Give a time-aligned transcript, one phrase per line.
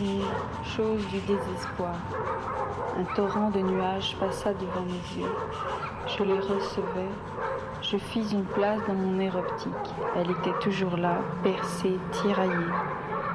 [0.00, 0.22] Nue,
[0.76, 1.96] chose du désespoir.
[2.98, 5.30] Un torrent de nuages passa devant mes yeux.
[6.06, 7.10] Je les recevais.
[7.82, 9.94] Je fis une place dans mon air optique.
[10.16, 12.72] Elle était toujours là, percée, tiraillée.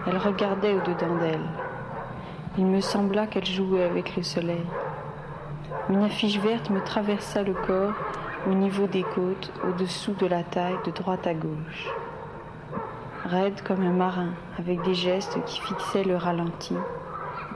[0.07, 1.49] Elle regardait au-dedans d'elle.
[2.57, 4.65] Il me sembla qu'elle jouait avec le soleil.
[5.89, 7.93] Une affiche verte me traversa le corps
[8.47, 11.87] au niveau des côtes, au-dessous de la taille, de droite à gauche.
[13.29, 16.73] Raide comme un marin, avec des gestes qui fixaient le ralenti,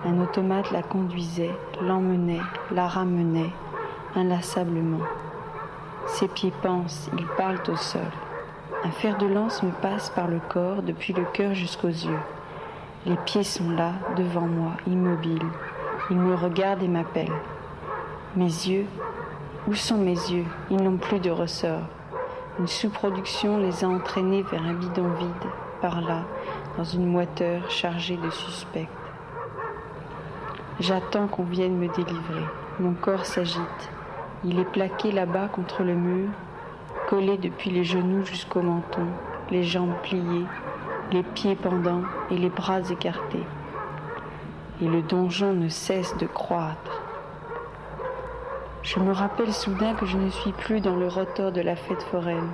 [0.05, 1.49] un automate la conduisait,
[1.81, 3.49] l'emmenait, la ramenait,
[4.15, 5.03] inlassablement.
[6.05, 8.01] Ses pieds pensent, ils parlent au sol.
[8.83, 12.19] Un fer de lance me passe par le corps, depuis le cœur jusqu'aux yeux.
[13.07, 15.41] Les pieds sont là, devant moi, immobiles.
[16.11, 17.41] Ils me regardent et m'appellent.
[18.35, 18.85] Mes yeux,
[19.67, 20.45] où sont mes yeux?
[20.69, 21.87] Ils n'ont plus de ressort.
[22.59, 25.49] Une sous-production les a entraînés vers un bidon vide,
[25.91, 26.23] là,
[26.77, 28.87] dans une moiteur chargée de suspects.
[30.79, 32.45] J'attends qu'on vienne me délivrer.
[32.79, 33.89] Mon corps s'agite.
[34.43, 36.29] Il est plaqué là-bas contre le mur,
[37.07, 39.07] collé depuis les genoux jusqu'au menton,
[39.51, 40.45] les jambes pliées,
[41.11, 43.45] les pieds pendants et les bras écartés.
[44.81, 47.01] Et le donjon ne cesse de croître.
[48.81, 52.03] Je me rappelle soudain que je ne suis plus dans le rotor de la fête
[52.03, 52.49] foraine.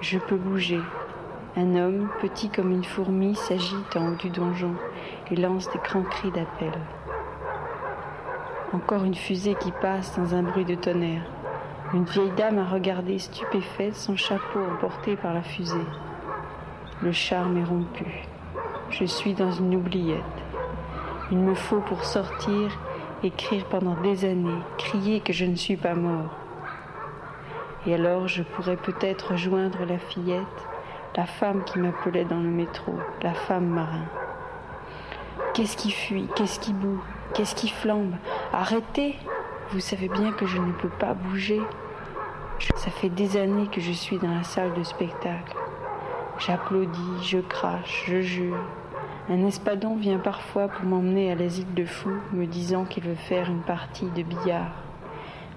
[0.00, 0.80] Je peux bouger.
[1.56, 4.74] Un homme, petit comme une fourmi, s'agite en haut du donjon
[5.30, 6.72] et lance des grands cris d'appel.
[8.72, 11.24] Encore une fusée qui passe dans un bruit de tonnerre.
[11.94, 15.86] Une vieille dame a regardé stupéfaite son chapeau emporté par la fusée.
[17.02, 18.26] Le charme est rompu.
[18.90, 20.22] Je suis dans une oubliette.
[21.30, 22.78] Il me faut pour sortir
[23.22, 26.36] écrire pendant des années, crier que je ne suis pas mort.
[27.86, 30.68] Et alors je pourrais peut-être rejoindre la fillette,
[31.18, 34.04] la femme qui m'appelait dans le métro, la femme marin.
[35.52, 36.28] Qu'est-ce qui fuit?
[36.36, 37.02] Qu'est-ce qui boue?
[37.34, 38.14] Qu'est-ce qui flambe?
[38.52, 39.16] Arrêtez
[39.72, 41.60] Vous savez bien que je ne peux pas bouger.
[42.76, 45.56] Ça fait des années que je suis dans la salle de spectacle.
[46.38, 48.62] J'applaudis, je crache, je jure.
[49.28, 53.50] Un espadon vient parfois pour m'emmener à l'asile de fous, me disant qu'il veut faire
[53.50, 54.70] une partie de billard.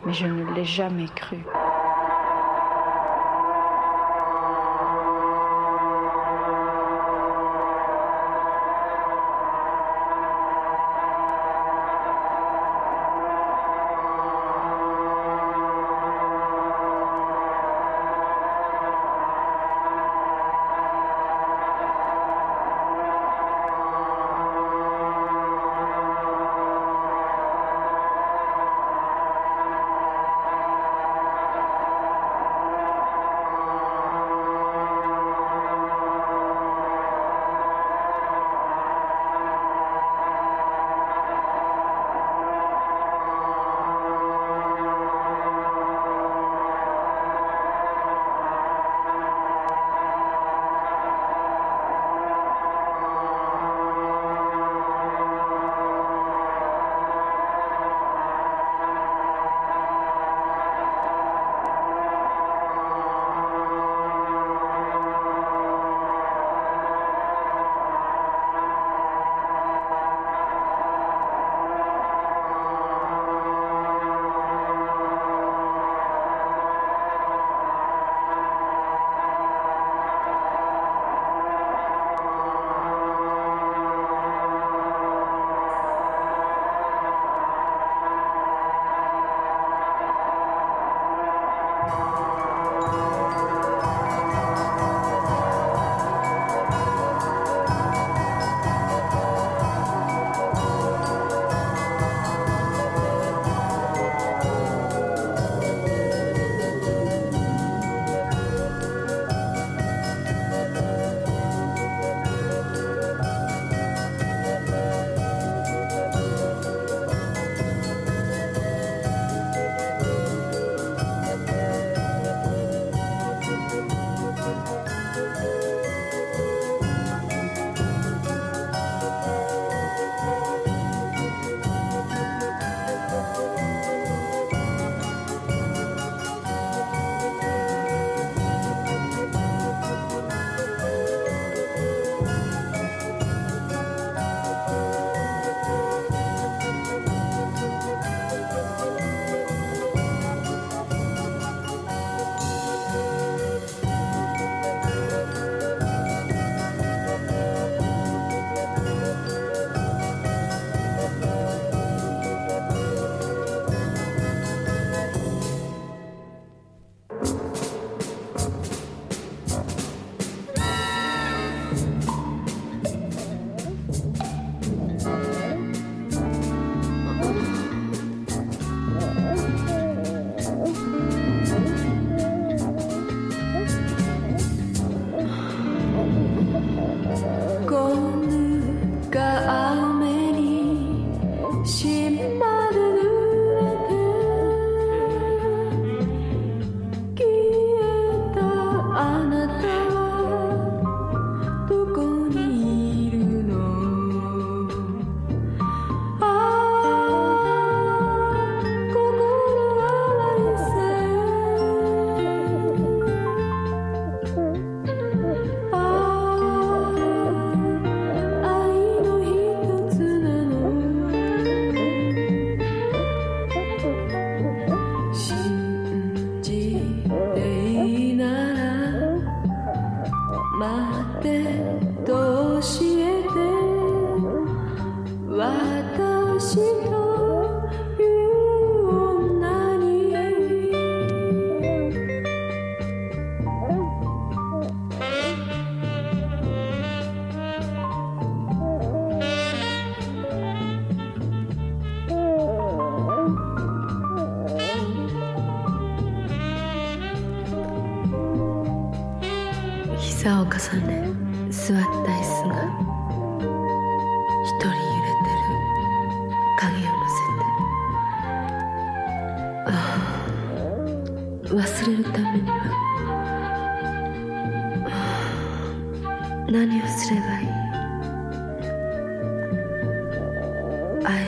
[0.07, 1.37] Mais je ne l'ai jamais cru.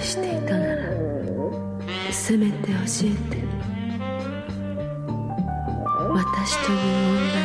[0.04, 0.84] していたなら
[2.12, 3.44] せめて教えて。
[6.10, 6.78] 私という
[7.32, 7.43] 女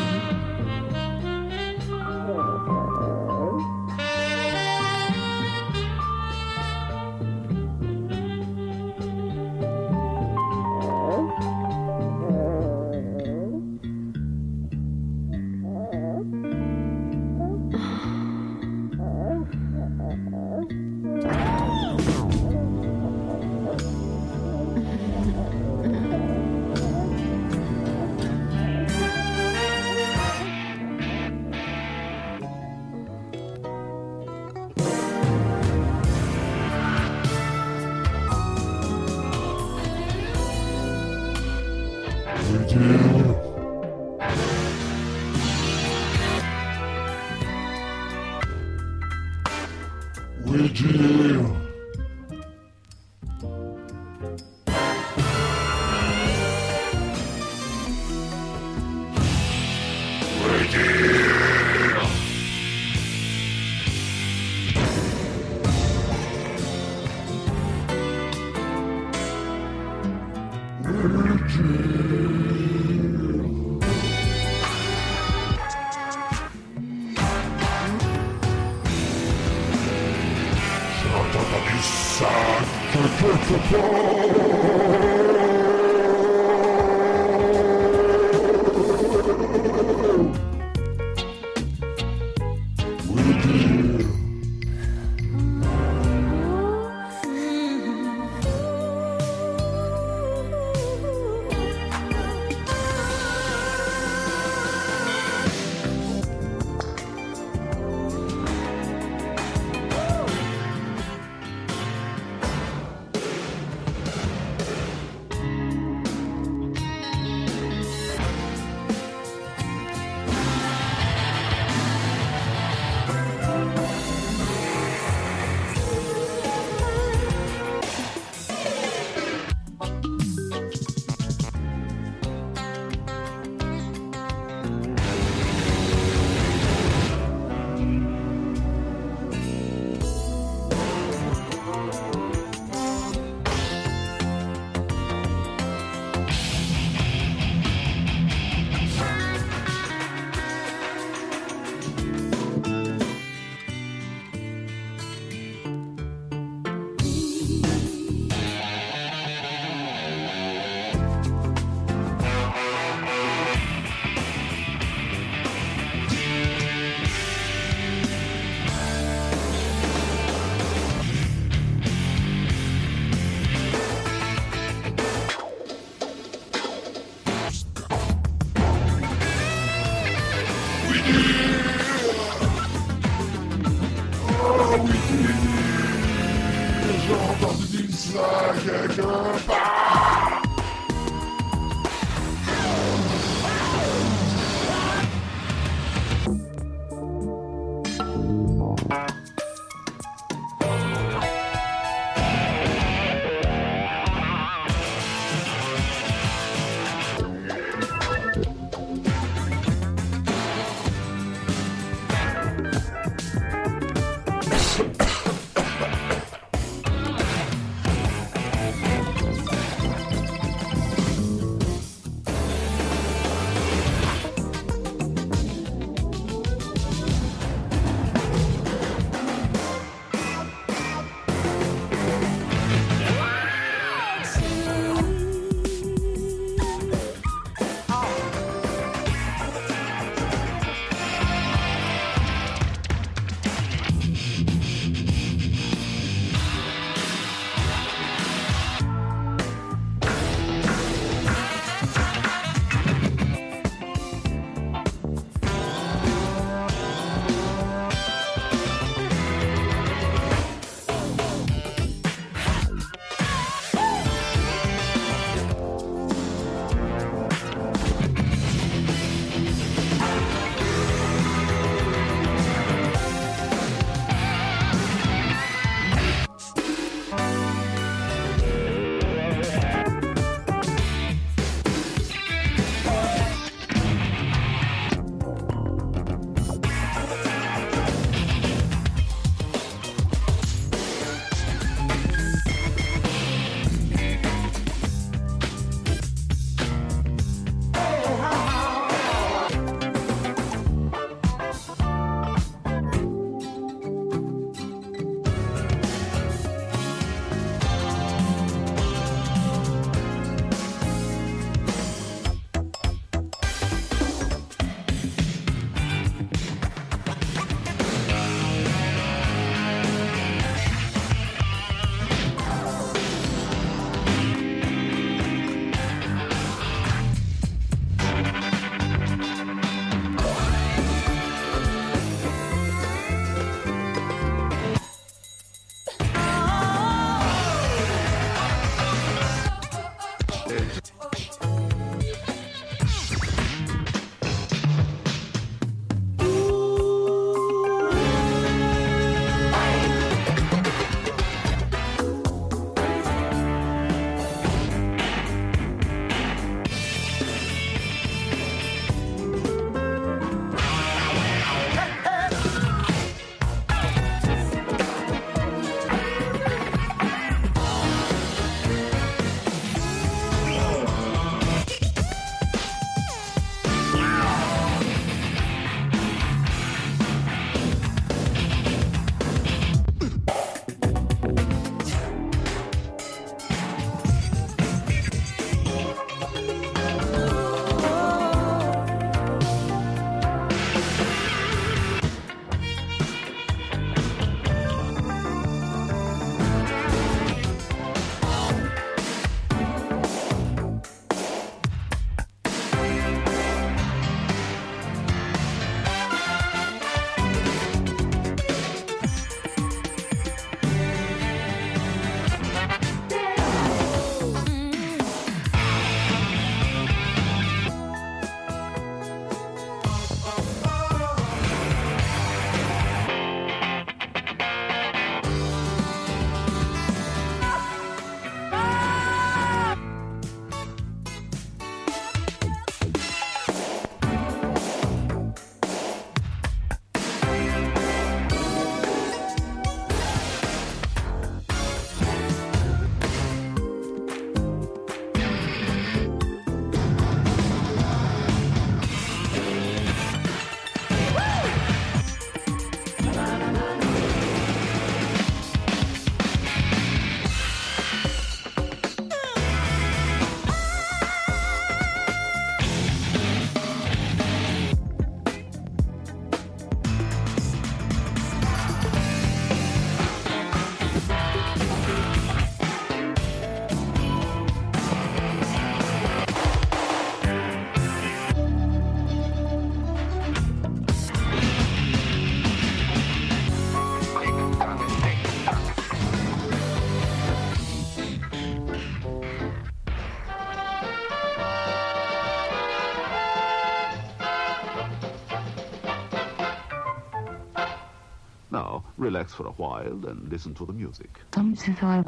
[499.19, 501.11] relax for a while and listen to the music.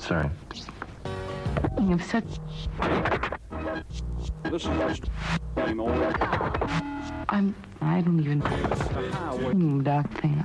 [0.01, 0.31] Sorry.
[1.81, 2.25] You've said
[4.45, 5.01] This is
[5.57, 5.81] same.
[7.29, 7.55] I'm.
[7.81, 8.43] I don't even.
[8.43, 10.45] Mm, That thing.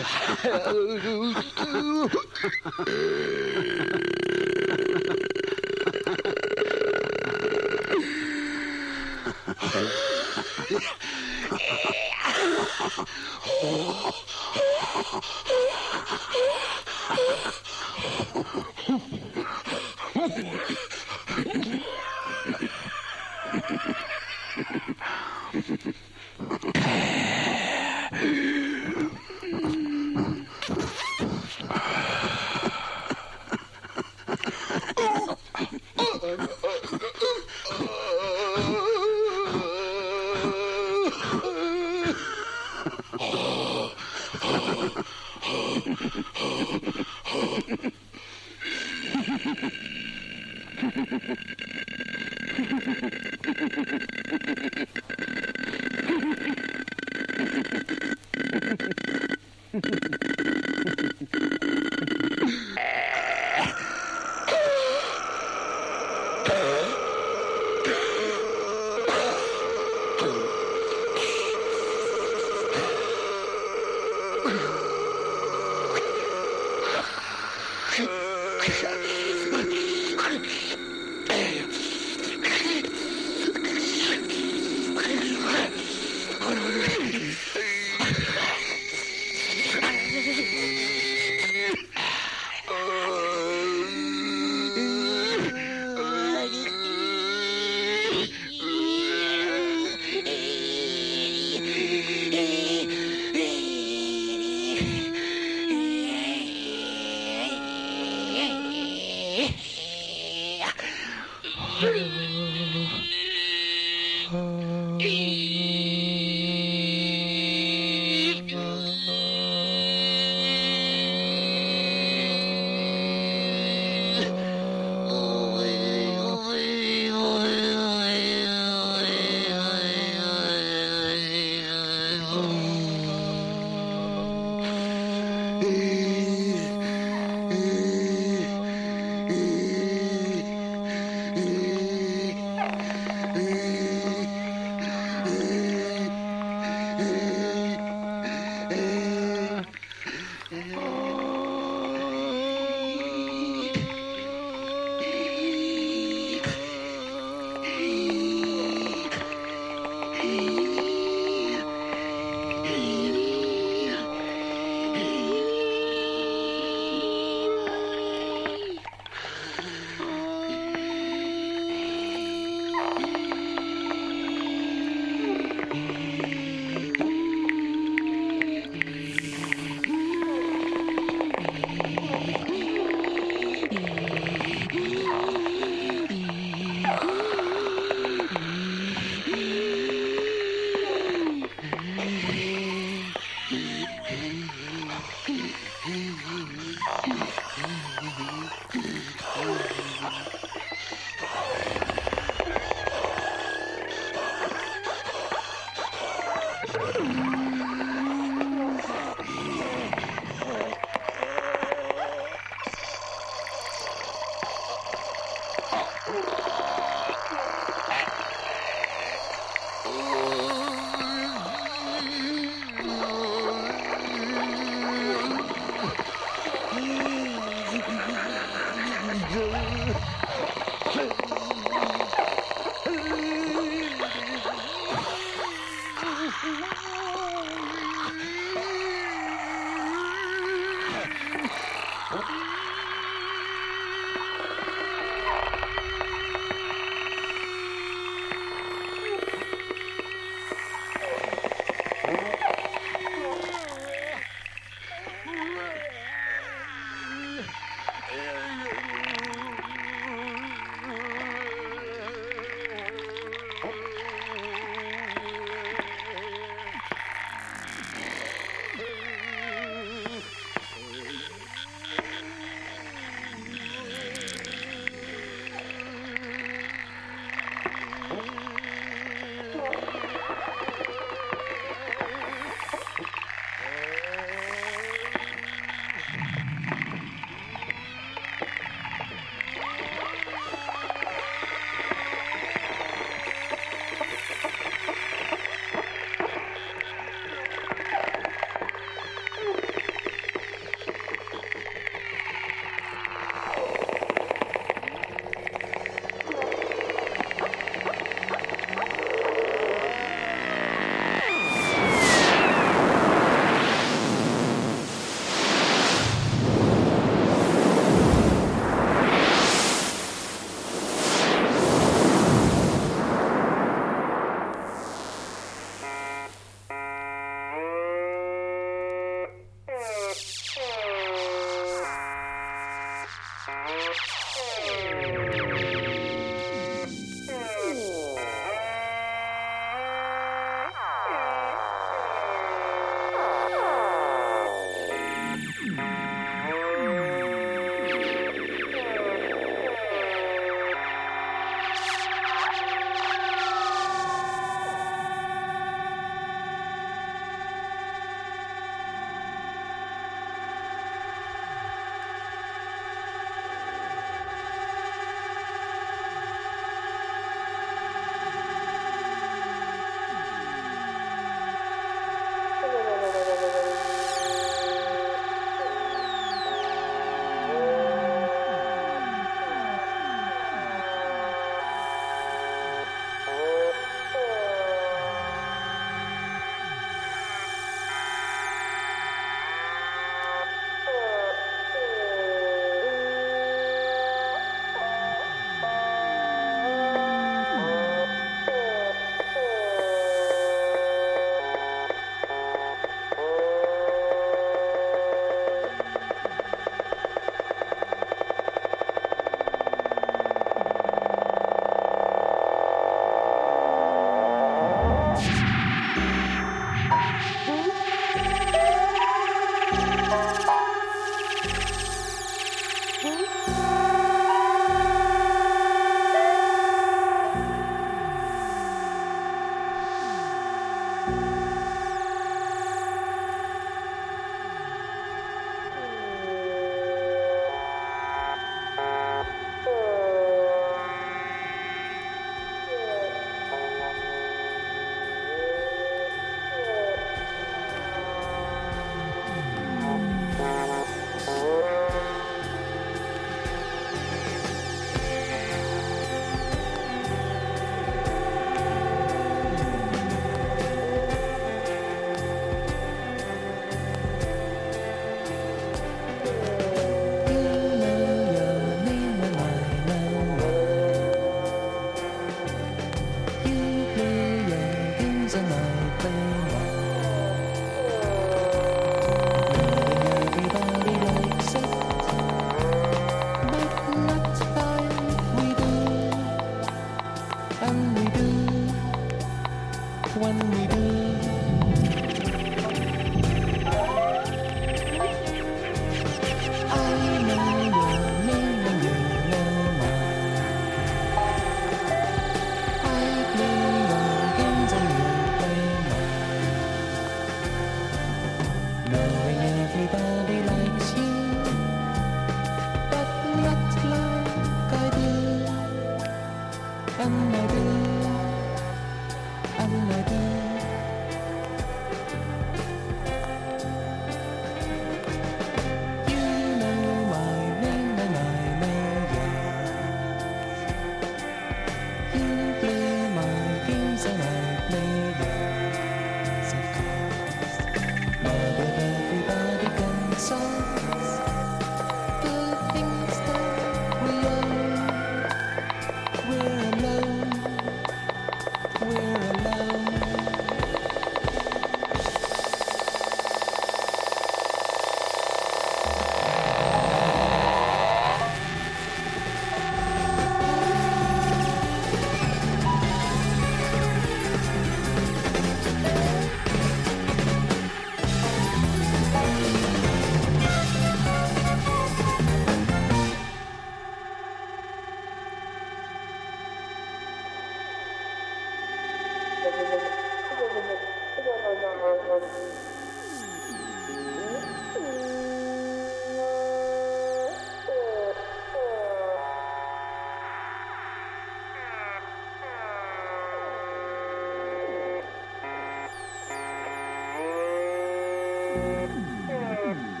[598.53, 600.00] Hmm.